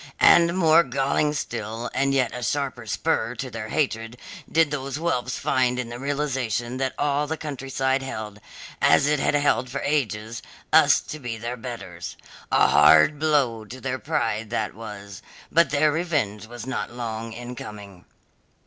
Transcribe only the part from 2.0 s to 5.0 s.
yet a sharper spur to their hatred did those